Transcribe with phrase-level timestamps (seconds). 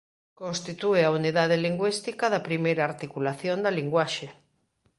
[0.41, 4.27] Constitúe a unidade lingüística da primeira articulación da linguaxe.